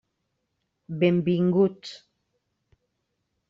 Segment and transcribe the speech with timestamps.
[1.03, 1.95] Benvinguts.